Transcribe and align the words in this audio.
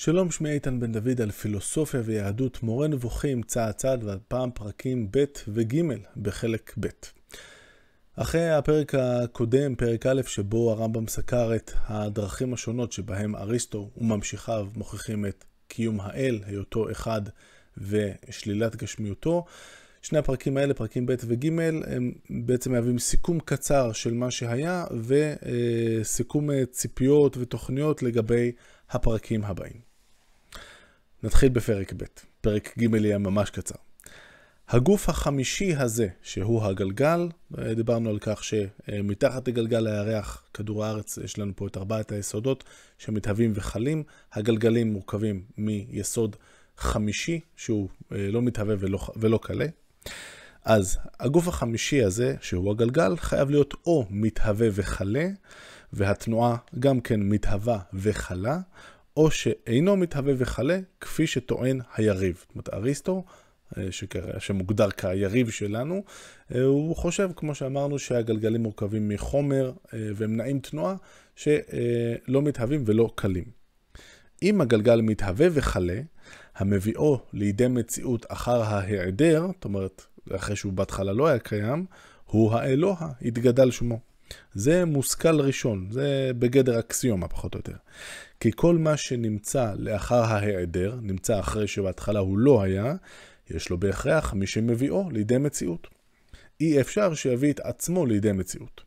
שלום, 0.00 0.30
שמי 0.30 0.50
איתן 0.50 0.80
בן 0.80 0.92
דוד 0.92 1.20
על 1.20 1.30
פילוסופיה 1.30 2.00
ויהדות, 2.04 2.62
מורה 2.62 2.88
נבוכים 2.88 3.42
צעד 3.42 3.74
צעד, 3.74 4.04
והפעם 4.04 4.50
פרקים 4.50 5.08
ב' 5.10 5.24
וג' 5.48 5.82
בחלק 6.16 6.74
ב'. 6.80 6.86
אחרי 8.16 8.50
הפרק 8.50 8.94
הקודם, 8.94 9.74
פרק 9.74 10.06
א', 10.06 10.22
שבו 10.26 10.70
הרמב"ם 10.70 11.08
סקר 11.08 11.54
את 11.56 11.70
הדרכים 11.86 12.54
השונות 12.54 12.92
שבהם 12.92 13.36
אריסטו 13.36 13.90
וממשיכיו 13.96 14.68
מוכיחים 14.76 15.26
את 15.26 15.44
קיום 15.68 16.00
האל, 16.00 16.40
היותו 16.46 16.90
אחד 16.90 17.22
ושלילת 17.78 18.76
גשמיותו, 18.76 19.44
שני 20.02 20.18
הפרקים 20.18 20.56
האלה, 20.56 20.74
פרקים 20.74 21.06
ב' 21.06 21.14
וג', 21.26 21.46
הם 21.86 22.12
בעצם 22.30 22.72
מהווים 22.72 22.98
סיכום 22.98 23.40
קצר 23.40 23.92
של 23.92 24.14
מה 24.14 24.30
שהיה 24.30 24.84
וסיכום 25.06 26.50
ציפיות 26.70 27.36
ותוכניות 27.36 28.02
לגבי 28.02 28.52
הפרקים 28.90 29.44
הבאים. 29.44 29.87
נתחיל 31.22 31.48
בפרק 31.48 31.92
ב', 31.96 32.04
פרק 32.40 32.78
ג' 32.78 32.94
יהיה 32.94 33.18
ממש 33.18 33.50
קצר. 33.50 33.74
הגוף 34.68 35.08
החמישי 35.08 35.74
הזה, 35.74 36.08
שהוא 36.22 36.64
הגלגל, 36.64 37.28
דיברנו 37.50 38.10
על 38.10 38.18
כך 38.20 38.44
שמתחת 38.44 39.48
לגלגל 39.48 39.86
הירח, 39.86 40.44
כדור 40.54 40.84
הארץ, 40.84 41.18
יש 41.24 41.38
לנו 41.38 41.52
פה 41.56 41.66
את 41.66 41.76
ארבעת 41.76 42.12
היסודות 42.12 42.64
שמתהווים 42.98 43.52
וחלים. 43.54 44.02
הגלגלים 44.32 44.92
מורכבים 44.92 45.42
מיסוד 45.58 46.36
חמישי, 46.76 47.40
שהוא 47.56 47.88
לא 48.10 48.42
מתהווה 48.42 48.74
ולא 49.16 49.38
קלה. 49.42 49.66
אז 50.64 50.98
הגוף 51.20 51.48
החמישי 51.48 52.02
הזה, 52.02 52.34
שהוא 52.40 52.70
הגלגל, 52.70 53.16
חייב 53.16 53.50
להיות 53.50 53.74
או 53.86 54.06
מתהווה 54.10 54.68
וחלה, 54.72 55.28
והתנועה 55.92 56.56
גם 56.78 57.00
כן 57.00 57.20
מתהווה 57.20 57.78
וחלה, 57.94 58.60
או 59.18 59.30
שאינו 59.30 59.96
מתהווה 59.96 60.34
וחלה, 60.36 60.78
כפי 61.00 61.26
שטוען 61.26 61.80
היריב. 61.96 62.36
זאת 62.38 62.50
אומרת, 62.54 62.74
אריסטו, 62.74 63.24
אה, 63.78 63.88
שמוגדר 64.38 64.90
כיריב 64.90 65.50
שלנו, 65.50 66.04
אה, 66.54 66.62
הוא 66.62 66.96
חושב, 66.96 67.30
כמו 67.36 67.54
שאמרנו, 67.54 67.98
שהגלגלים 67.98 68.62
מורכבים 68.62 69.08
מחומר 69.08 69.72
אה, 69.94 69.98
והם 70.14 70.36
נעים 70.36 70.58
תנועה, 70.58 70.94
שלא 71.36 72.42
מתהווים 72.42 72.82
ולא 72.86 73.10
קלים. 73.14 73.44
אם 74.42 74.60
הגלגל 74.60 75.00
מתהווה 75.00 75.46
וחלה, 75.52 76.00
המביאו 76.56 77.20
לידי 77.32 77.68
מציאות 77.68 78.26
אחר 78.28 78.62
ההיעדר, 78.62 79.46
זאת 79.46 79.64
אומרת, 79.64 80.02
אחרי 80.36 80.56
שהוא 80.56 80.72
בהתחלה 80.72 81.12
לא 81.12 81.26
היה 81.26 81.38
קיים, 81.38 81.86
הוא 82.24 82.54
האלוה, 82.54 82.96
התגדל 83.22 83.70
שמו. 83.70 84.00
זה 84.54 84.84
מושכל 84.84 85.40
ראשון, 85.40 85.88
זה 85.90 86.30
בגדר 86.38 86.78
אקסיומה 86.78 87.28
פחות 87.28 87.54
או 87.54 87.58
יותר. 87.58 87.76
כי 88.40 88.50
כל 88.56 88.78
מה 88.78 88.96
שנמצא 88.96 89.72
לאחר 89.78 90.22
ההיעדר, 90.22 90.98
נמצא 91.02 91.40
אחרי 91.40 91.66
שבהתחלה 91.66 92.18
הוא 92.18 92.38
לא 92.38 92.62
היה, 92.62 92.94
יש 93.50 93.70
לו 93.70 93.78
בהכרח 93.78 94.34
מי 94.34 94.46
שמביאו 94.46 95.10
לידי 95.10 95.38
מציאות. 95.38 95.88
אי 96.60 96.80
אפשר 96.80 97.14
שיביא 97.14 97.52
את 97.52 97.60
עצמו 97.60 98.06
לידי 98.06 98.32
מציאות. 98.32 98.80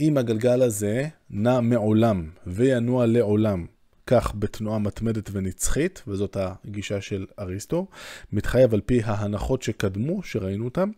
אם 0.00 0.18
הגלגל 0.18 0.62
הזה 0.62 1.08
נע 1.30 1.60
מעולם 1.60 2.30
וינוע 2.46 3.06
לעולם, 3.06 3.66
כך 4.06 4.34
בתנועה 4.38 4.78
מתמדת 4.78 5.30
ונצחית, 5.32 6.02
וזאת 6.08 6.36
הגישה 6.40 7.00
של 7.00 7.26
אריסטו, 7.38 7.86
מתחייב 8.32 8.74
על 8.74 8.80
פי 8.80 9.00
ההנחות 9.04 9.62
שקדמו, 9.62 10.22
שראינו 10.22 10.64
אותן, 10.64 10.90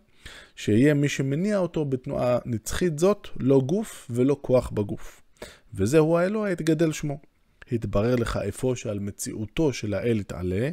שיהיה 0.55 0.93
מי 0.93 1.09
שמניע 1.09 1.57
אותו 1.57 1.85
בתנועה 1.85 2.37
נצחית 2.45 2.99
זאת, 2.99 3.27
לא 3.39 3.61
גוף 3.61 4.07
ולא 4.09 4.37
כוח 4.41 4.69
בגוף. 4.69 5.21
וזהו 5.73 6.17
האלוה, 6.17 6.49
התגדל 6.49 6.91
שמו. 6.91 7.19
התברר 7.71 8.15
לך 8.15 8.37
אפוא 8.37 8.75
שעל 8.75 8.99
מציאותו 8.99 9.73
של 9.73 9.93
האל 9.93 10.19
יתעלה, 10.19 10.69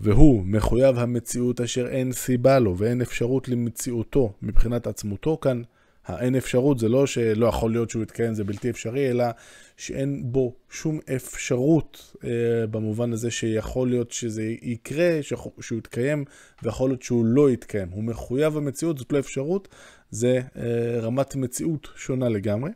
והוא 0.00 0.42
מחויב 0.46 0.98
המציאות 0.98 1.60
אשר 1.60 1.88
אין 1.88 2.12
סיבה 2.12 2.58
לו 2.58 2.78
ואין 2.78 3.00
אפשרות 3.00 3.48
למציאותו 3.48 4.32
מבחינת 4.42 4.86
עצמותו 4.86 5.38
כאן. 5.40 5.62
האין 6.06 6.36
אפשרות 6.36 6.78
זה 6.78 6.88
לא 6.88 7.06
שלא 7.06 7.46
יכול 7.46 7.70
להיות 7.70 7.90
שהוא 7.90 8.02
יתקיים, 8.02 8.34
זה 8.34 8.44
בלתי 8.44 8.70
אפשרי, 8.70 9.10
אלא 9.10 9.24
שאין 9.76 10.22
בו 10.32 10.54
שום 10.70 10.98
אפשרות 11.16 12.16
אה, 12.24 12.30
במובן 12.70 13.12
הזה 13.12 13.30
שיכול 13.30 13.88
להיות 13.88 14.10
שזה 14.10 14.42
יקרה, 14.62 15.18
שהוא 15.60 15.78
יתקיים, 15.78 16.24
ויכול 16.62 16.90
להיות 16.90 17.02
שהוא 17.02 17.24
לא 17.24 17.50
יתקיים. 17.50 17.88
הוא 17.90 18.04
מחויב 18.04 18.56
המציאות, 18.56 18.98
זאת 18.98 19.12
לא 19.12 19.18
אפשרות, 19.18 19.68
זה 20.10 20.40
אה, 20.56 21.00
רמת 21.00 21.36
מציאות 21.36 21.88
שונה 21.96 22.28
לגמרי. 22.28 22.70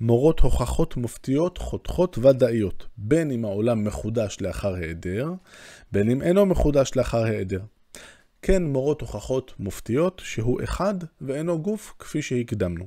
מורות 0.00 0.40
הוכחות 0.40 0.96
מופתיות, 0.96 1.58
חותכות 1.58 2.18
ודאיות, 2.18 2.86
בין 2.96 3.30
אם 3.30 3.44
העולם 3.44 3.84
מחודש 3.84 4.36
לאחר 4.40 4.74
היעדר, 4.74 5.32
בין 5.92 6.10
אם 6.10 6.22
אינו 6.22 6.46
מחודש 6.46 6.90
לאחר 6.96 7.24
היעדר. 7.24 7.60
כן 8.42 8.62
מורות 8.62 9.00
הוכחות 9.00 9.54
מופתיות 9.58 10.22
שהוא 10.24 10.62
אחד 10.64 10.94
ואינו 11.20 11.62
גוף 11.62 11.94
כפי 11.98 12.22
שהקדמנו. 12.22 12.86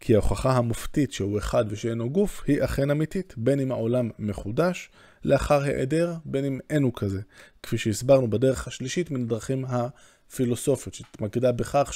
כי 0.00 0.14
ההוכחה 0.14 0.52
המופתית 0.52 1.12
שהוא 1.12 1.38
אחד 1.38 1.64
ושאינו 1.68 2.10
גוף 2.10 2.42
היא 2.46 2.64
אכן 2.64 2.90
אמיתית, 2.90 3.34
בין 3.36 3.60
אם 3.60 3.72
העולם 3.72 4.10
מחודש 4.18 4.90
לאחר 5.24 5.62
היעדר, 5.62 6.14
בין 6.24 6.44
אם 6.44 6.58
אינו 6.70 6.92
כזה. 6.92 7.20
כפי 7.62 7.78
שהסברנו 7.78 8.30
בדרך 8.30 8.68
השלישית 8.68 9.10
מן 9.10 9.22
הדרכים 9.22 9.64
הפילוסופיות, 9.68 10.94
שהתמקדה 10.94 11.52
בכך 11.52 11.92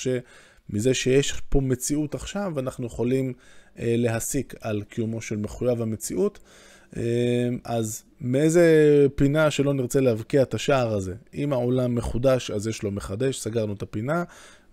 שמזה 0.71 0.95
שיש 0.95 1.33
פה 1.49 1.61
מציאות 1.61 2.15
עכשיו, 2.15 2.59
אנחנו 2.59 2.87
יכולים 2.87 3.33
אה, 3.79 3.95
להסיק 3.99 4.55
על 4.61 4.83
קיומו 4.83 5.21
של 5.23 5.37
מחויב 5.37 5.83
המציאות. 5.83 6.39
אה, 6.97 7.03
אז 7.65 8.03
מאיזה 8.21 8.67
פינה 9.15 9.51
שלא 9.51 9.75
נרצה 9.75 10.01
להבקיע 10.01 10.43
את 10.43 10.55
השער 10.55 10.95
הזה. 10.95 11.15
אם 11.35 11.53
העולם 11.53 11.95
מחודש, 11.95 12.51
אז 12.51 12.67
יש 12.67 12.83
לו 12.83 12.91
מחדש, 12.91 13.41
סגרנו 13.41 13.73
את 13.73 13.83
הפינה, 13.83 14.25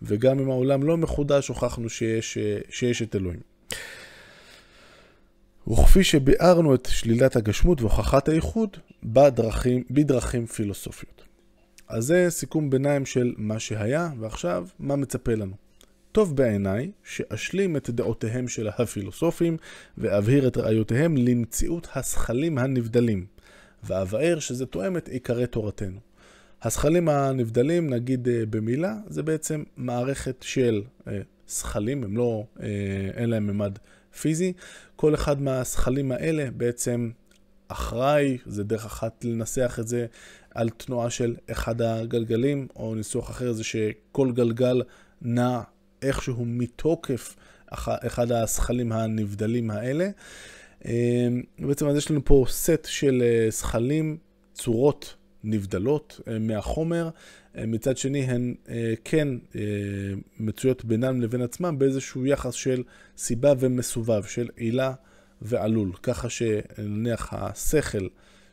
וגם 0.01 0.40
אם 0.40 0.50
העולם 0.50 0.84
לא 0.84 0.97
מחודש, 0.97 1.47
הוכחנו 1.47 1.90
שיש, 1.90 2.38
אה, 2.38 2.57
שיש 2.69 3.01
את 3.01 3.16
אלוהים. 3.16 3.40
וכפי 5.68 6.03
שביארנו 6.03 6.75
את 6.75 6.88
שלילת 6.91 7.35
הגשמות 7.35 7.81
והוכחת 7.81 8.30
הייחוד 8.30 8.78
בדרכים, 9.03 9.84
בדרכים 9.91 10.46
פילוסופיות. 10.46 11.24
אז 11.88 12.06
זה 12.06 12.25
סיכום 12.30 12.69
ביניים 12.69 13.06
של 13.06 13.34
מה 13.38 13.59
שהיה, 13.59 14.09
ועכשיו, 14.19 14.68
מה 14.80 14.96
מצפה 14.96 15.35
לנו. 15.35 15.71
טוב 16.12 16.36
בעיניי 16.36 16.92
שאשלים 17.04 17.78
את 17.78 17.90
דעותיהם 17.90 18.48
של 18.48 18.70
הפילוסופים 18.78 19.58
ואבהיר 19.98 20.48
את 20.48 20.58
ראיותיהם 20.58 21.18
למציאות 21.18 21.88
השכלים 21.96 22.58
הנבדלים, 22.58 23.26
ואבאר 23.84 24.40
שזה 24.40 24.66
תואם 24.66 24.98
את 24.98 25.08
עיקרי 25.08 25.48
תורתנו. 25.48 26.00
השכלים 26.64 27.10
הנבדלים, 27.10 27.90
נגיד 27.90 28.30
אה, 28.30 28.44
במילה, 28.50 28.96
זה 29.08 29.24
בעצם 29.24 29.64
מערכת 29.78 30.36
של 30.42 30.82
שכלים, 31.48 32.04
אה, 32.04 32.08
הם 32.08 32.18
לא, 32.18 32.46
אה, 32.62 32.68
אין 33.14 33.30
להם 33.30 33.48
ממד 33.48 33.80
פיזי. 34.22 34.54
כל 34.96 35.16
אחד 35.16 35.42
מהשכלים 35.42 36.12
האלה 36.12 36.52
בעצם 36.58 37.12
אחראי, 37.68 38.38
זה 38.46 38.64
דרך 38.64 38.86
אחת 38.86 39.26
לנסח 39.26 39.78
את 39.80 39.88
זה, 39.88 40.06
על 40.56 40.70
תנועה 40.70 41.10
של 41.10 41.36
אחד 41.52 41.82
הגלגלים, 41.82 42.68
או 42.76 42.96
ניסוח 42.96 43.30
אחר 43.30 43.52
זה 43.52 43.64
שכל 43.64 44.32
גלגל 44.32 44.82
נע 45.22 45.62
איכשהו 46.01 46.45
מתוקף 46.45 47.35
אחד 47.73 48.31
השכלים 48.31 48.91
הנבדלים 48.91 49.72
האלה. 49.72 50.09
אמ, 50.85 51.41
בעצם 51.59 51.88
אז 51.88 51.97
יש 51.97 52.12
לנו 52.12 52.25
פה 52.25 52.45
סט 52.47 52.85
של 52.85 53.23
שכלים, 53.51 54.12
אה, 54.12 54.17
צורות 54.53 55.16
נבדלות 55.44 56.22
אה, 56.28 56.39
מהחומר. 56.39 57.09
אה, 57.57 57.66
מצד 57.66 57.97
שני, 57.97 58.23
הן 58.23 58.56
כן 59.03 59.28
מצויות 60.39 60.85
בינן 60.85 61.22
לבין 61.22 61.41
עצמן 61.41 61.79
באיזשהו 61.79 62.25
יחס 62.25 62.53
של 62.53 62.83
סיבה 63.18 63.53
ומסובב, 63.59 64.23
של 64.23 64.50
עילה 64.56 64.94
ועלול. 65.41 65.91
ככה 66.03 66.29
שנניח 66.29 67.33
השכל 67.33 68.07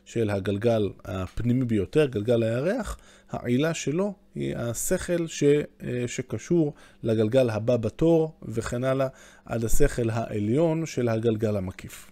של 0.09 0.29
הגלגל 0.29 0.89
הפנימי 1.05 1.65
ביותר, 1.65 2.05
גלגל 2.05 2.43
הירח, 2.43 2.97
העילה 3.29 3.73
שלו 3.73 4.13
היא 4.35 4.57
השכל 4.57 5.27
ש, 5.27 5.43
אה, 5.43 6.03
שקשור 6.07 6.73
לגלגל 7.03 7.49
הבא 7.49 7.77
בתור 7.77 8.33
וכן 8.41 8.83
הלאה, 8.83 9.07
עד 9.45 9.65
השכל 9.65 10.09
העליון 10.09 10.85
של 10.85 11.09
הגלגל 11.09 11.57
המקיף. 11.57 12.11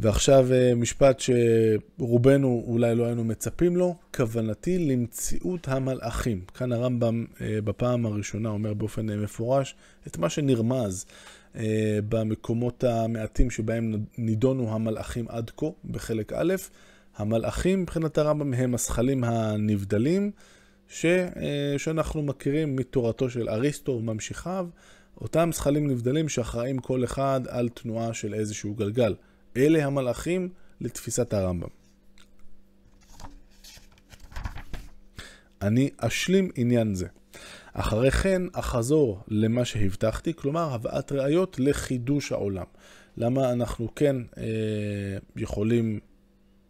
ועכשיו 0.00 0.52
אה, 0.52 0.74
משפט 0.74 1.20
שרובנו 1.20 2.64
אולי 2.66 2.94
לא 2.94 3.06
היינו 3.06 3.24
מצפים 3.24 3.76
לו, 3.76 3.94
כוונתי 4.16 4.78
למציאות 4.78 5.68
המלאכים. 5.68 6.40
כאן 6.54 6.72
הרמב"ם 6.72 7.24
אה, 7.40 7.58
בפעם 7.64 8.06
הראשונה 8.06 8.48
אומר 8.48 8.74
באופן 8.74 9.06
מפורש 9.06 9.74
את 10.06 10.18
מה 10.18 10.30
שנרמז 10.30 11.06
במקומות 12.08 12.84
המעטים 12.84 13.50
שבהם 13.50 13.94
נידונו 14.18 14.74
המלאכים 14.74 15.28
עד 15.28 15.50
כה, 15.56 15.66
בחלק 15.84 16.32
א', 16.32 16.54
המלאכים 17.16 17.82
מבחינת 17.82 18.18
הרמב"ם 18.18 18.54
הם 18.54 18.74
השכלים 18.74 19.24
הנבדלים 19.24 20.30
ש, 20.88 21.04
אה, 21.04 21.74
שאנחנו 21.78 22.22
מכירים 22.22 22.76
מתורתו 22.76 23.30
של 23.30 23.48
אריסטו 23.48 23.92
וממשיכיו, 23.92 24.66
אותם 25.20 25.50
זכלים 25.52 25.90
נבדלים 25.90 26.28
שאחראים 26.28 26.78
כל 26.78 27.04
אחד 27.04 27.40
על 27.48 27.68
תנועה 27.68 28.14
של 28.14 28.34
איזשהו 28.34 28.74
גלגל. 28.74 29.14
אלה 29.56 29.86
המלאכים 29.86 30.48
לתפיסת 30.80 31.32
הרמב"ם. 31.32 31.68
אני 35.62 35.90
אשלים 35.96 36.50
עניין 36.54 36.94
זה. 36.94 37.06
אחרי 37.72 38.10
כן 38.10 38.42
אחזור 38.52 39.20
למה 39.28 39.64
שהבטחתי, 39.64 40.34
כלומר 40.34 40.74
הבאת 40.74 41.12
ראיות 41.12 41.56
לחידוש 41.58 42.32
העולם. 42.32 42.64
למה 43.16 43.52
אנחנו 43.52 43.94
כן 43.94 44.16
אה, 44.38 44.44
יכולים 45.36 46.00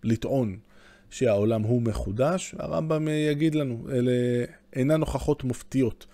לטעון 0.05 0.59
שהעולם 1.11 1.63
הוא 1.63 1.83
מחודש? 1.83 2.55
הרמב"ם 2.59 3.09
יגיד 3.09 3.55
לנו, 3.55 3.87
אלה 3.93 4.13
אינן 4.73 5.01
הוכחות 5.01 5.45
מופתיות. 5.45 6.07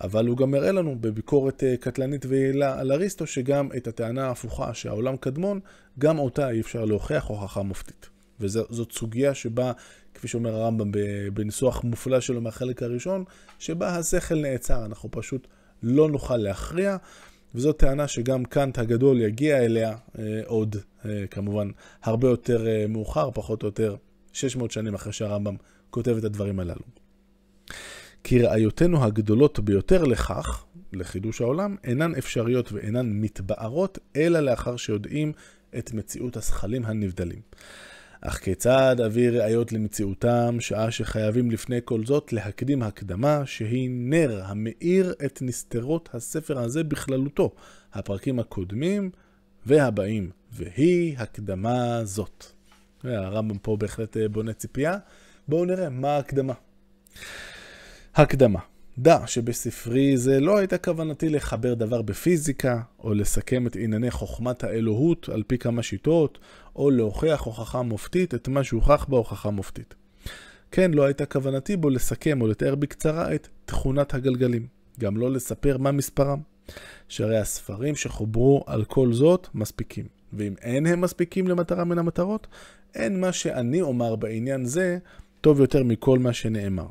אבל 0.00 0.26
הוא 0.26 0.36
גם 0.36 0.50
מראה 0.50 0.72
לנו 0.72 0.96
בביקורת 1.00 1.64
אה, 1.64 1.76
קטלנית 1.76 2.26
ויעילה 2.28 2.80
על 2.80 2.92
אריסטו, 2.92 3.26
שגם 3.26 3.68
את 3.76 3.86
הטענה 3.86 4.26
ההפוכה 4.26 4.74
שהעולם 4.74 5.16
קדמון, 5.16 5.60
גם 5.98 6.18
אותה 6.18 6.50
אי 6.50 6.60
אפשר 6.60 6.84
להוכיח 6.84 7.24
הוכחה 7.24 7.62
מופתית. 7.62 8.15
וזאת 8.40 8.92
סוגיה 8.92 9.34
שבה, 9.34 9.72
כפי 10.14 10.28
שאומר 10.28 10.54
הרמב"ם 10.54 10.90
בניסוח 11.34 11.84
מופלא 11.84 12.20
שלו 12.20 12.40
מהחלק 12.40 12.82
הראשון, 12.82 13.24
שבה 13.58 13.96
השכל 13.96 14.34
נעצר, 14.34 14.84
אנחנו 14.84 15.08
פשוט 15.12 15.46
לא 15.82 16.08
נוכל 16.08 16.36
להכריע, 16.36 16.96
וזאת 17.54 17.78
טענה 17.78 18.08
שגם 18.08 18.44
קאנט 18.44 18.78
הגדול 18.78 19.20
יגיע 19.20 19.58
אליה 19.58 19.96
אה, 20.18 20.40
עוד, 20.46 20.76
אה, 21.04 21.24
כמובן, 21.30 21.70
הרבה 22.02 22.28
יותר 22.28 22.66
אה, 22.66 22.86
מאוחר, 22.88 23.30
פחות 23.30 23.62
או 23.62 23.68
יותר 23.68 23.96
600 24.32 24.70
שנים 24.70 24.94
אחרי 24.94 25.12
שהרמב"ם 25.12 25.56
כותב 25.90 26.16
את 26.16 26.24
הדברים 26.24 26.60
הללו. 26.60 26.82
כי 28.24 28.42
ראיותינו 28.42 29.04
הגדולות 29.04 29.60
ביותר 29.60 30.04
לכך, 30.04 30.64
לחידוש 30.92 31.40
העולם, 31.40 31.76
אינן 31.84 32.14
אפשריות 32.14 32.72
ואינן 32.72 33.10
מתבארות, 33.12 33.98
אלא 34.16 34.40
לאחר 34.40 34.76
שיודעים 34.76 35.32
את 35.78 35.92
מציאות 35.92 36.36
הזכלים 36.36 36.84
הנבדלים. 36.84 37.40
אך 38.20 38.38
כיצד 38.38 38.96
אביא 39.06 39.30
ראיות 39.30 39.72
למציאותם, 39.72 40.56
שעה 40.60 40.90
שחייבים 40.90 41.50
לפני 41.50 41.78
כל 41.84 42.06
זאת 42.06 42.32
להקדים 42.32 42.82
הקדמה, 42.82 43.42
שהיא 43.46 43.90
נר 43.92 44.42
המאיר 44.44 45.14
את 45.24 45.38
נסתרות 45.42 46.08
הספר 46.12 46.58
הזה 46.58 46.84
בכללותו, 46.84 47.54
הפרקים 47.92 48.38
הקודמים 48.38 49.10
והבאים, 49.66 50.30
והיא 50.52 51.18
הקדמה 51.18 52.04
זאת. 52.04 52.44
הרמב"ם 53.04 53.58
פה 53.58 53.76
בהחלט 53.76 54.16
אה, 54.16 54.28
בונה 54.28 54.52
ציפייה. 54.52 54.98
בואו 55.48 55.64
נראה 55.64 55.88
מה 55.88 56.08
ההקדמה. 56.08 56.54
הקדמה 58.14 58.60
דע 58.98 59.26
שבספרי 59.26 60.16
זה 60.16 60.40
לא 60.40 60.58
הייתה 60.58 60.78
כוונתי 60.78 61.28
לחבר 61.28 61.74
דבר 61.74 62.02
בפיזיקה, 62.02 62.80
או 62.98 63.14
לסכם 63.14 63.66
את 63.66 63.76
ענייני 63.76 64.10
חוכמת 64.10 64.64
האלוהות 64.64 65.28
על 65.28 65.42
פי 65.46 65.58
כמה 65.58 65.82
שיטות, 65.82 66.38
או 66.76 66.90
להוכיח 66.90 67.40
הוכחה 67.40 67.82
מופתית 67.82 68.34
את 68.34 68.48
מה 68.48 68.64
שהוכח 68.64 69.06
בהוכחה 69.08 69.50
מופתית. 69.50 69.94
כן, 70.70 70.90
לא 70.90 71.04
הייתה 71.04 71.26
כוונתי 71.26 71.76
בו 71.76 71.90
לסכם 71.90 72.40
או 72.40 72.46
לתאר 72.46 72.74
בקצרה 72.74 73.34
את 73.34 73.48
תכונת 73.64 74.14
הגלגלים, 74.14 74.66
גם 75.00 75.16
לא 75.16 75.32
לספר 75.32 75.78
מה 75.78 75.92
מספרם. 75.92 76.38
שהרי 77.08 77.38
הספרים 77.38 77.96
שחוברו 77.96 78.64
על 78.66 78.84
כל 78.84 79.12
זאת 79.12 79.48
מספיקים, 79.54 80.06
ואם 80.32 80.54
אין 80.62 80.86
הם 80.86 81.00
מספיקים 81.00 81.48
למטרה 81.48 81.84
מן 81.84 81.98
המטרות, 81.98 82.46
אין 82.94 83.20
מה 83.20 83.32
שאני 83.32 83.82
אומר 83.82 84.16
בעניין 84.16 84.64
זה 84.64 84.98
טוב 85.40 85.60
יותר 85.60 85.82
מכל 85.82 86.18
מה 86.18 86.32
שנאמר. 86.32 86.86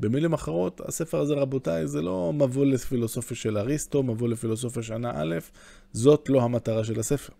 במילים 0.00 0.32
אחרות, 0.32 0.80
הספר 0.84 1.20
הזה, 1.20 1.34
רבותיי, 1.34 1.86
זה 1.86 2.02
לא 2.02 2.32
מבוא 2.32 2.66
לפילוסופיה 2.66 3.36
של 3.36 3.58
אריסטו, 3.58 4.02
מבוא 4.02 4.28
לפילוסופיה 4.28 4.82
שנה 4.82 5.12
א', 5.14 5.36
זאת 5.92 6.28
לא 6.28 6.42
המטרה 6.42 6.84
של 6.84 7.00
הספר. 7.00 7.32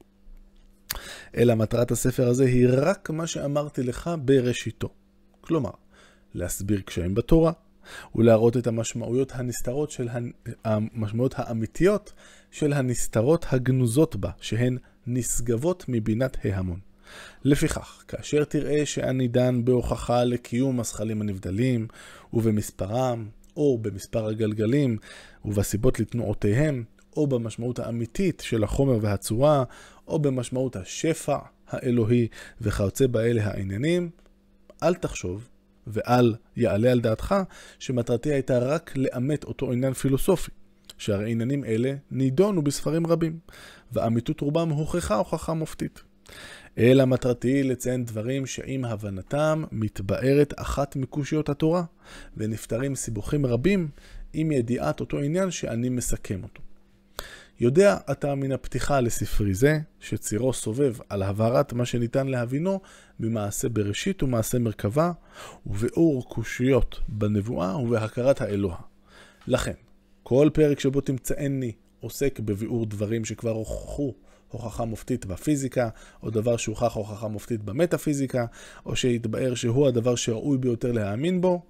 אלא 1.36 1.54
מטרת 1.54 1.90
הספר 1.90 2.28
הזה 2.28 2.44
היא 2.44 2.68
רק 2.70 3.10
מה 3.10 3.26
שאמרתי 3.26 3.82
לך 3.82 4.10
בראשיתו. 4.24 4.88
כלומר, 5.40 5.70
להסביר 6.34 6.80
קשיים 6.80 7.14
בתורה, 7.14 7.52
ולהראות 8.14 8.56
את 8.56 8.66
המשמעויות 8.66 9.32
הנסתרות 9.34 9.90
של, 9.90 10.08
המשמעויות 10.64 11.34
האמיתיות 11.36 12.12
של 12.50 12.72
הנסתרות 12.72 13.46
הגנוזות 13.50 14.16
בה, 14.16 14.30
שהן 14.40 14.78
נשגבות 15.06 15.84
מבינת 15.88 16.36
ההמון. 16.44 16.87
לפיכך, 17.44 18.04
כאשר 18.08 18.44
תראה 18.44 18.86
שאני 18.86 19.28
דן 19.28 19.64
בהוכחה 19.64 20.24
לקיום 20.24 20.80
הזכלים 20.80 21.20
הנבדלים, 21.20 21.86
ובמספרם, 22.32 23.28
או 23.56 23.78
במספר 23.78 24.26
הגלגלים, 24.26 24.98
ובסיבות 25.44 26.00
לתנועותיהם, 26.00 26.84
או 27.16 27.26
במשמעות 27.26 27.78
האמיתית 27.78 28.42
של 28.46 28.64
החומר 28.64 28.98
והצורה, 29.00 29.64
או 30.08 30.18
במשמעות 30.18 30.76
השפע 30.76 31.38
האלוהי 31.68 32.28
וכיוצא 32.60 33.06
באלה 33.06 33.46
העניינים, 33.46 34.10
אל 34.82 34.94
תחשוב 34.94 35.48
ואל 35.86 36.34
יעלה 36.56 36.92
על 36.92 37.00
דעתך 37.00 37.34
שמטרתי 37.78 38.32
הייתה 38.32 38.58
רק 38.58 38.92
לאמת 38.96 39.44
אותו 39.44 39.72
עניין 39.72 39.92
פילוסופי, 39.92 40.50
שהרי 40.98 41.30
עניינים 41.30 41.64
אלה 41.64 41.94
נידונו 42.10 42.62
בספרים 42.62 43.06
רבים, 43.06 43.38
ואמיתות 43.92 44.40
רובם 44.40 44.68
הוכחה 44.68 45.14
הוכחה 45.14 45.54
מופתית. 45.54 46.02
אלא 46.78 47.04
מטרתי 47.04 47.62
לציין 47.62 48.04
דברים 48.04 48.46
שעם 48.46 48.84
הבנתם 48.84 49.64
מתבארת 49.72 50.54
אחת 50.56 50.96
מקושיות 50.96 51.48
התורה, 51.48 51.84
ונפתרים 52.36 52.94
סיבוכים 52.94 53.46
רבים 53.46 53.88
עם 54.32 54.52
ידיעת 54.52 55.00
אותו 55.00 55.18
עניין 55.18 55.50
שאני 55.50 55.88
מסכם 55.88 56.42
אותו. 56.42 56.62
יודע 57.60 57.96
אתה 58.10 58.34
מן 58.34 58.52
הפתיחה 58.52 59.00
לספרי 59.00 59.54
זה, 59.54 59.78
שצירו 60.00 60.52
סובב 60.52 60.96
על 61.08 61.22
הבהרת 61.22 61.72
מה 61.72 61.86
שניתן 61.86 62.28
להבינו 62.28 62.80
במעשה 63.20 63.68
בראשית 63.68 64.22
ומעשה 64.22 64.58
מרכבה, 64.58 65.12
וביאור 65.66 66.28
קושיות 66.28 67.00
בנבואה 67.08 67.78
ובהכרת 67.78 68.40
האלוה. 68.40 68.76
לכן, 69.46 69.72
כל 70.22 70.50
פרק 70.52 70.80
שבו 70.80 71.00
תמצאני 71.00 71.72
עוסק 72.00 72.40
בביאור 72.40 72.86
דברים 72.86 73.24
שכבר 73.24 73.50
הוכחו 73.50 74.14
הוכחה 74.48 74.84
מופתית 74.84 75.26
בפיזיקה, 75.26 75.88
או 76.22 76.30
דבר 76.30 76.56
שהוכח 76.56 76.94
הוכחה 76.94 77.28
מופתית 77.28 77.62
במטאפיזיקה, 77.62 78.46
או 78.86 78.96
שהתבאר 78.96 79.54
שהוא 79.54 79.88
הדבר 79.88 80.14
שראוי 80.14 80.58
ביותר 80.58 80.92
להאמין 80.92 81.40
בו, 81.40 81.62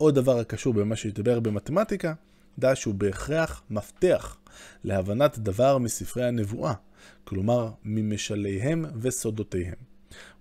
או 0.00 0.10
דבר 0.10 0.38
הקשור 0.38 0.74
במה 0.74 0.96
שהתבאר 0.96 1.40
במתמטיקה, 1.40 2.12
דע 2.58 2.76
שהוא 2.76 2.94
בהכרח 2.94 3.62
מפתח 3.70 4.36
להבנת 4.84 5.38
דבר 5.38 5.78
מספרי 5.78 6.24
הנבואה, 6.24 6.74
כלומר 7.24 7.70
ממשליהם 7.84 8.84
וסודותיהם. 9.00 9.92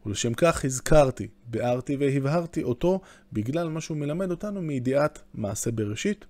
ולשם 0.05 0.33
כך 0.33 0.65
הזכרתי, 0.65 1.27
ביארתי 1.47 1.95
והבהרתי 1.95 2.63
אותו 2.63 2.99
בגלל 3.33 3.69
מה 3.69 3.81
שהוא 3.81 3.97
מלמד 3.97 4.31
אותנו 4.31 4.61
מידיעת 4.61 5.21
מעשה 5.33 5.71
בראשית, 5.71 6.25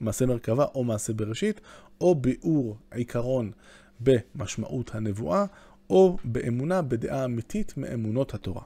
מעשה 0.00 0.26
מרכבה 0.26 0.64
או 0.74 0.84
מעשה 0.84 1.12
בראשית, 1.12 1.60
או 2.00 2.14
ביאור 2.14 2.76
עיקרון 2.94 3.50
במשמעות 4.00 4.94
הנבואה, 4.94 5.44
או 5.90 6.16
באמונה 6.24 6.82
בדעה 6.82 7.24
אמיתית 7.24 7.76
מאמונות 7.76 8.34
התורה. 8.34 8.62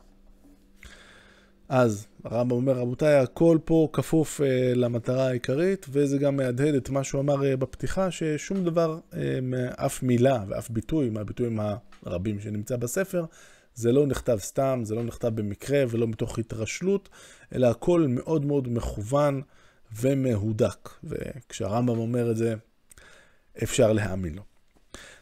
אז 1.69 2.07
הרמב"ם 2.25 2.57
אומר, 2.57 2.73
רבותיי, 2.73 3.15
הכל 3.15 3.59
פה 3.65 3.89
כפוף 3.93 4.41
uh, 4.41 4.45
למטרה 4.75 5.29
העיקרית, 5.29 5.87
וזה 5.91 6.19
גם 6.19 6.37
מהדהד 6.37 6.75
את 6.75 6.91
מה 6.91 7.05
שהוא 7.05 7.21
אמר 7.21 7.35
uh, 7.43 7.57
בפתיחה, 7.57 8.11
ששום 8.11 8.65
דבר, 8.65 8.99
uh, 9.11 9.15
אף 9.77 10.03
מילה 10.03 10.45
ואף 10.49 10.71
ביטוי 10.71 11.11
מהביטויים 11.11 11.59
הרבים 12.03 12.41
שנמצא 12.41 12.77
בספר, 12.77 13.25
זה 13.75 13.93
לא 13.93 14.07
נכתב 14.07 14.39
סתם, 14.41 14.81
זה 14.85 14.95
לא 14.95 15.03
נכתב 15.05 15.29
במקרה 15.29 15.85
ולא 15.89 16.09
מתוך 16.09 16.39
התרשלות, 16.39 17.09
אלא 17.55 17.67
הכל 17.67 18.07
מאוד 18.09 18.45
מאוד 18.45 18.69
מכוון 18.69 19.43
ומהודק. 20.01 20.91
וכשהרמב"ם 21.05 21.99
אומר 21.99 22.31
את 22.31 22.37
זה, 22.37 22.55
אפשר 23.63 23.93
להאמין 23.93 24.35
לו. 24.35 24.50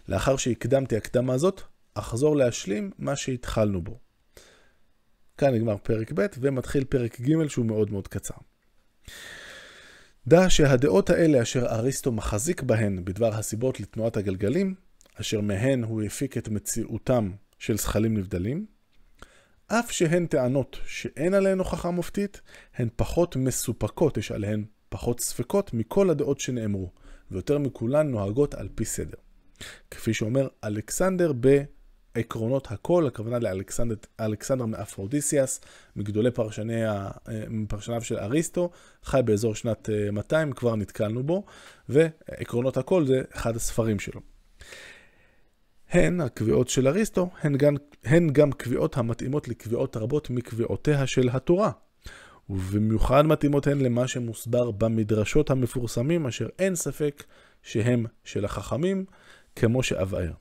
לאחר 0.08 0.36
שהקדמתי 0.36 0.96
הקדמה 0.96 1.34
הזאת, 1.34 1.60
אחזור 1.94 2.36
להשלים 2.36 2.90
מה 2.98 3.16
שהתחלנו 3.16 3.82
בו. 3.82 3.98
כאן 5.38 5.54
נגמר 5.54 5.76
פרק 5.76 6.12
ב' 6.14 6.26
ומתחיל 6.40 6.84
פרק 6.84 7.20
ג' 7.20 7.48
שהוא 7.48 7.66
מאוד 7.66 7.90
מאוד 7.90 8.08
קצר. 8.08 8.34
דע 10.26 10.50
שהדעות 10.50 11.10
האלה 11.10 11.42
אשר 11.42 11.66
אריסטו 11.66 12.12
מחזיק 12.12 12.62
בהן 12.62 13.04
בדבר 13.04 13.34
הסיבות 13.34 13.80
לתנועת 13.80 14.16
הגלגלים, 14.16 14.74
אשר 15.14 15.40
מהן 15.40 15.84
הוא 15.84 16.02
הפיק 16.02 16.38
את 16.38 16.48
מציאותם 16.48 17.30
של 17.58 17.76
זכלים 17.76 18.16
נבדלים, 18.16 18.66
אף 19.66 19.92
שהן 19.92 20.26
טענות 20.26 20.78
שאין 20.86 21.34
עליהן 21.34 21.58
הוכחה 21.58 21.90
מופתית, 21.90 22.40
הן 22.74 22.88
פחות 22.96 23.36
מסופקות, 23.36 24.16
יש 24.16 24.32
עליהן 24.32 24.64
פחות 24.88 25.20
ספקות 25.20 25.74
מכל 25.74 26.10
הדעות 26.10 26.40
שנאמרו, 26.40 26.92
ויותר 27.30 27.58
מכולן 27.58 28.10
נוהגות 28.10 28.54
על 28.54 28.68
פי 28.74 28.84
סדר. 28.84 29.18
כפי 29.90 30.14
שאומר 30.14 30.48
אלכסנדר 30.64 31.32
עקרונות 32.14 32.72
הכל, 32.72 33.06
הכוונה 33.06 33.38
לאלכסנדר 34.18 34.66
מאפרודיסיאס, 34.66 35.60
מגדולי 35.96 36.30
פרשני, 36.30 36.82
פרשניו 37.68 38.02
של 38.02 38.18
אריסטו, 38.18 38.70
חי 39.04 39.20
באזור 39.24 39.54
שנת 39.54 39.88
200, 40.12 40.52
כבר 40.52 40.76
נתקלנו 40.76 41.22
בו, 41.22 41.44
ועקרונות 41.88 42.76
הכל 42.76 43.06
זה 43.06 43.22
אחד 43.34 43.56
הספרים 43.56 43.98
שלו. 43.98 44.20
הן, 45.90 46.20
הקביעות 46.20 46.68
של 46.68 46.88
אריסטו, 46.88 47.30
הן 47.40 47.56
גם, 47.56 47.76
הן 48.04 48.30
גם 48.32 48.52
קביעות 48.52 48.96
המתאימות 48.96 49.48
לקביעות 49.48 49.96
רבות 49.96 50.30
מקביעותיה 50.30 51.06
של 51.06 51.28
התורה. 51.32 51.70
ובמיוחד 52.50 53.26
מתאימות 53.26 53.66
הן 53.66 53.80
למה 53.80 54.08
שמוסבר 54.08 54.70
במדרשות 54.70 55.50
המפורסמים, 55.50 56.26
אשר 56.26 56.48
אין 56.58 56.74
ספק 56.74 57.24
שהם 57.62 58.06
של 58.24 58.44
החכמים, 58.44 59.04
כמו 59.58 59.82
שאבאר. 59.82 60.32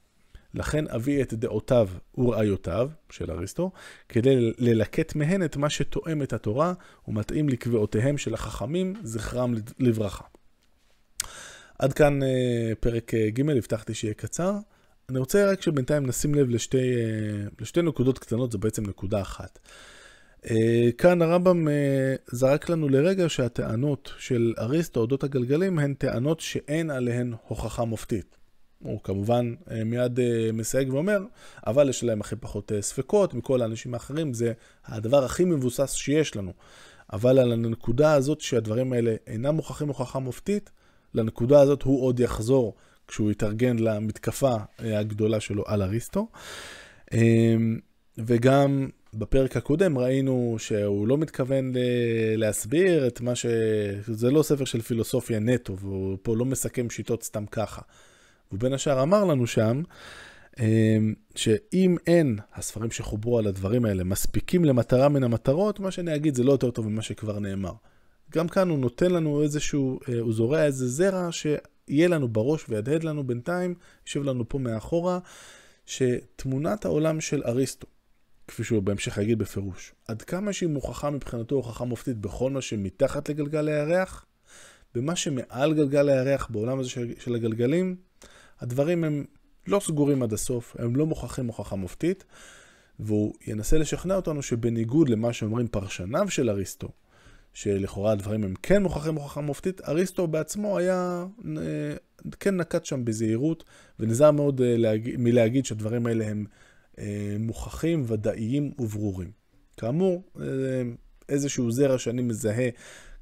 לכן 0.54 0.88
אביא 0.88 1.22
את 1.22 1.34
דעותיו 1.34 1.90
וראיותיו 2.18 2.90
של 3.10 3.32
אריסטו, 3.32 3.72
כדי 4.10 4.54
ללקט 4.58 5.16
מהן 5.16 5.44
את 5.44 5.58
מה 5.58 5.70
שתואם 5.70 6.22
את 6.22 6.34
התורה 6.34 6.74
ומתאים 7.08 7.50
לקביעותיהם 7.50 8.18
של 8.18 8.34
החכמים, 8.34 8.94
זכרם 9.04 9.54
לברכה. 9.80 10.24
עד 11.80 11.94
כאן 11.94 12.24
אה, 12.24 12.72
פרק 12.80 13.14
אה, 13.14 13.30
ג', 13.30 13.50
הבטחתי 13.50 13.94
שיהיה 13.94 14.14
קצר. 14.14 14.54
אני 15.10 15.20
רוצה 15.20 15.52
רק 15.52 15.62
שבינתיים 15.62 16.06
נשים 16.06 16.36
לב 16.36 16.50
לשתי, 16.50 16.96
אה, 16.96 17.48
לשתי 17.60 17.82
נקודות 17.82 18.20
קטנות, 18.20 18.52
זו 18.52 18.58
בעצם 18.58 18.86
נקודה 18.86 19.22
אחת. 19.22 19.60
כאן 20.98 21.22
הרמב"ם 21.22 21.68
זרק 22.28 22.70
לנו 22.70 22.90
לרגע 22.90 23.30
שהטענות 23.30 24.14
של 24.18 24.54
אריסטו 24.60 25.00
אודות 25.00 25.24
הגלגלים 25.24 25.80
הן 25.80 25.94
טענות 25.94 26.40
שאין 26.40 26.92
עליהן 26.92 27.34
הוכחה 27.48 27.86
מופתית. 27.86 28.37
הוא 28.84 29.00
כמובן 29.04 29.54
אה, 29.72 29.84
מיד 29.84 30.20
אה, 30.20 30.50
מסייג 30.54 30.94
ואומר, 30.94 31.20
אבל 31.68 31.90
יש 31.90 32.04
להם 32.04 32.22
הכי 32.22 32.36
פחות 32.36 32.72
אה, 32.72 32.82
ספקות 32.82 33.34
מכל 33.34 33.62
האנשים 33.62 33.94
האחרים, 33.94 34.34
זה 34.34 34.54
הדבר 34.86 35.24
הכי 35.24 35.46
מבוסס 35.46 35.94
שיש 35.94 36.36
לנו. 36.36 36.54
אבל 37.14 37.40
על 37.40 37.52
הנקודה 37.52 38.14
הזאת 38.14 38.42
שהדברים 38.42 38.94
האלה 38.94 39.16
אינם 39.28 39.56
מוכחים 39.56 39.88
הוכחה 39.88 40.20
מופתית, 40.20 40.70
לנקודה 41.14 41.62
הזאת 41.62 41.84
הוא 41.84 42.06
עוד 42.06 42.20
יחזור 42.20 42.76
כשהוא 43.08 43.32
יתארגן 43.32 43.80
למתקפה 43.80 44.56
הגדולה 44.80 45.40
שלו 45.40 45.64
על 45.68 45.82
אריסטו. 45.82 46.28
וגם 48.18 48.90
בפרק 49.14 49.58
הקודם 49.58 49.98
ראינו 49.98 50.56
שהוא 50.60 51.08
לא 51.08 51.18
מתכוון 51.18 51.74
להסביר 52.36 53.08
את 53.08 53.22
מה 53.22 53.36
ש... 53.36 53.46
זה 54.08 54.32
לא 54.32 54.44
ספר 54.44 54.66
של 54.66 54.82
פילוסופיה 54.82 55.40
נטו, 55.40 55.78
והוא 55.78 56.18
פה 56.22 56.36
לא 56.36 56.46
מסכם 56.46 56.90
שיטות 56.90 57.24
סתם 57.24 57.46
ככה. 57.46 57.82
ובין 58.52 58.74
השאר 58.74 59.04
אמר 59.04 59.26
לנו 59.26 59.48
שם, 59.48 59.82
אמ, 60.60 61.14
שאם 61.36 61.98
אין 62.08 62.40
הספרים 62.54 62.92
שחוברו 62.92 63.40
על 63.40 63.48
הדברים 63.48 63.86
האלה 63.86 64.04
מספיקים 64.04 64.66
למטרה 64.66 65.10
מן 65.10 65.24
המטרות, 65.24 65.80
מה 65.80 65.92
שאני 65.92 66.16
אגיד 66.16 66.36
זה 66.36 66.44
לא 66.44 66.52
יותר 66.52 66.72
טוב 66.72 66.88
ממה 66.88 67.02
שכבר 67.02 67.40
נאמר. 67.40 67.74
גם 68.32 68.48
כאן 68.48 68.70
הוא 68.70 68.80
נותן 68.80 69.12
לנו 69.12 69.44
איזשהו, 69.44 70.00
אה, 70.10 70.20
הוא 70.20 70.34
זורע 70.34 70.66
איזה 70.66 70.88
זרע 70.88 71.30
שיהיה 71.32 72.08
לנו 72.08 72.28
בראש 72.28 72.66
וידהד 72.70 73.04
לנו 73.04 73.28
בינתיים, 73.28 73.76
יושב 74.06 74.24
לנו 74.24 74.50
פה 74.50 74.60
מאחורה, 74.60 75.20
שתמונת 75.86 76.86
העולם 76.86 77.22
של 77.22 77.44
אריסטו, 77.46 77.88
כפי 78.48 78.64
שהוא 78.64 78.84
בהמשך 78.84 79.18
יגיד 79.18 79.40
בפירוש, 79.40 79.94
עד 80.08 80.22
כמה 80.22 80.54
שהיא 80.54 80.70
מוכחה 80.70 81.10
מבחינתו 81.10 81.56
הוכחה 81.56 81.86
מופתית 81.86 82.18
בכל 82.18 82.52
מה 82.52 82.62
שמתחת 82.62 83.30
לגלגל 83.30 83.68
הירח, 83.68 84.26
במה 84.96 85.16
שמעל 85.16 85.74
גלגל 85.74 86.10
הירח 86.10 86.48
בעולם 86.50 86.80
הזה 86.80 86.90
של 87.20 87.36
הגלגלים, 87.36 87.96
הדברים 88.62 89.04
הם 89.04 89.26
לא 89.68 89.80
סגורים 89.80 90.24
עד 90.24 90.34
הסוף, 90.34 90.76
הם 90.80 90.96
לא 90.96 91.06
מוכחים 91.06 91.46
מוכחה 91.46 91.76
מופתית, 91.76 92.24
והוא 93.00 93.34
ינסה 93.48 93.78
לשכנע 93.78 94.16
אותנו 94.16 94.42
שבניגוד 94.42 95.10
למה 95.10 95.34
שאומרים 95.34 95.68
פרשניו 95.68 96.30
של 96.30 96.50
אריסטו, 96.50 96.88
שלכאורה 97.54 98.12
הדברים 98.12 98.44
הם 98.44 98.54
כן 98.64 98.84
מוכחים 98.84 99.14
מוכחה 99.14 99.42
מופתית, 99.42 99.82
אריסטו 99.82 100.28
בעצמו 100.28 100.78
היה, 100.78 101.26
אה, 101.58 101.96
כן 102.40 102.58
נקט 102.58 102.86
שם 102.86 103.06
בזהירות, 103.06 103.64
ונזהר 104.00 104.32
מאוד 104.32 104.62
אה, 104.62 104.96
מלהגיד 105.18 105.66
שהדברים 105.66 106.06
האלה 106.06 106.28
הם 106.28 106.46
אה, 107.00 107.36
מוכחים, 107.40 108.04
ודאיים 108.08 108.72
וברורים. 108.80 109.32
כאמור, 109.78 110.24
איזשהו 111.30 111.72
זרע 111.72 111.98
שאני 111.98 112.22
מזהה 112.22 112.70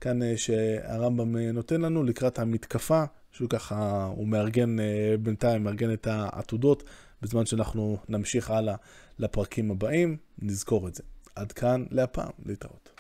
כאן 0.02 0.20
שהרמב"ם 0.38 1.38
נותן 1.38 1.82
לנו 1.82 2.04
לקראת 2.04 2.40
המתקפה 2.40 3.04
שהוא 3.36 3.50
ככה, 3.50 4.04
הוא 4.16 4.28
מארגן 4.28 4.80
אה, 4.80 5.16
בינתיים, 5.22 5.64
מארגן 5.64 5.94
את 5.94 6.08
העתודות, 6.08 6.84
בזמן 7.22 7.46
שאנחנו 7.46 7.98
נמשיך 8.10 8.50
הלאה 8.50 8.76
לפרקים 9.20 9.72
הבאים, 9.72 10.18
נזכור 10.40 10.88
את 10.88 10.96
זה. 10.96 11.04
עד 11.36 11.52
כאן 11.52 11.86
להפעם, 11.92 12.32
להתראות. 12.46 12.95